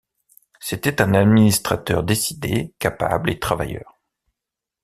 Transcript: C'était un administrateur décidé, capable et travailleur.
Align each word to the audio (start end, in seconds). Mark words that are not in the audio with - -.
C'était 0.59 0.99
un 1.03 1.13
administrateur 1.13 2.01
décidé, 2.01 2.73
capable 2.79 3.29
et 3.29 3.37
travailleur. 3.37 3.99